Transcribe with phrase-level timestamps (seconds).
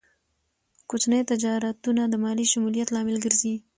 [0.89, 3.55] کوچني تجارتونه د مالي شمولیت لامل ګرځي.